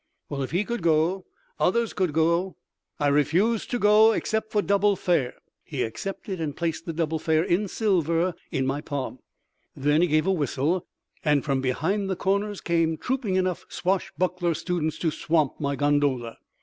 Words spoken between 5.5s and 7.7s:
He accepted and placed the double fare in